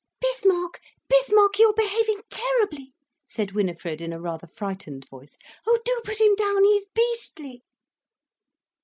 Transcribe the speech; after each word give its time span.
"Bismarck, 0.19 0.79
Bismarck, 1.09 1.59
you 1.59 1.67
are 1.69 1.73
behaving 1.73 2.23
terribly," 2.27 2.95
said 3.29 3.51
Winifred 3.51 4.01
in 4.01 4.11
a 4.11 4.19
rather 4.19 4.47
frightened 4.47 5.05
voice, 5.11 5.37
"Oh, 5.67 5.77
do 5.85 6.01
put 6.03 6.19
him 6.19 6.33
down, 6.33 6.63
he's 6.63 6.87
beastly." 6.87 7.61